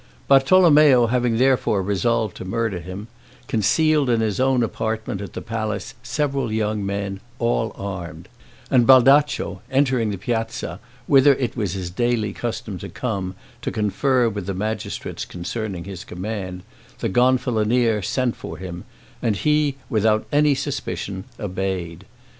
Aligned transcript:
Bartolommeo 0.27 1.09
having 1.11 1.37
therefore 1.37 1.83
resolved 1.83 2.35
to 2.37 2.43
murder 2.43 2.79
him, 2.79 3.07
concealed 3.47 4.09
in 4.09 4.19
his 4.19 4.39
own 4.39 4.63
apartment 4.63 5.21
at 5.21 5.33
the 5.33 5.43
palace 5.43 5.93
several 6.01 6.51
young 6.51 6.83
men, 6.83 7.19
all 7.37 7.71
armed; 7.75 8.27
and 8.71 8.87
Baldaccio, 8.87 9.61
entering 9.69 10.09
the 10.09 10.17
piazza, 10.17 10.79
whither 11.05 11.35
it 11.35 11.55
was 11.55 11.73
his 11.73 11.91
daily 11.91 12.33
custom 12.33 12.79
to 12.79 12.89
come, 12.89 13.35
to 13.61 13.69
confer 13.71 14.27
with 14.27 14.47
the 14.47 14.55
magistrates 14.55 15.23
concerning 15.23 15.83
his 15.83 16.03
command, 16.03 16.63
the 16.97 17.07
Gonfalonier 17.07 18.01
sent 18.01 18.35
for 18.35 18.57
him, 18.57 18.85
and 19.21 19.35
he, 19.35 19.75
without 19.87 20.25
any 20.31 20.55
suspicion, 20.55 21.25
obeyed. 21.39 22.05